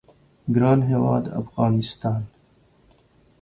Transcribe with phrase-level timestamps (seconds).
[0.53, 2.21] ګران هیواد افغانستان